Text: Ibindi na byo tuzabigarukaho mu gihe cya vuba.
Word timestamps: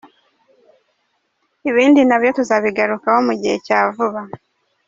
Ibindi 1.69 2.01
na 2.03 2.15
byo 2.21 2.29
tuzabigarukaho 2.37 3.19
mu 3.27 3.33
gihe 3.41 3.55
cya 3.65 3.79
vuba. 3.95 4.21